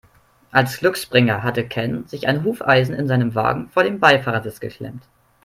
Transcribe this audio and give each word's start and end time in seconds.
Als 0.49 0.77
Glücksbringer 0.79 1.43
hatte 1.43 1.63
Ken 1.63 2.07
sich 2.07 2.27
ein 2.27 2.43
Hufeisen 2.43 2.95
in 2.95 3.07
seinem 3.07 3.35
Wagen 3.35 3.69
vor 3.69 3.83
den 3.83 3.99
Beifahrersitz 3.99 4.59
geklebt. 4.59 5.07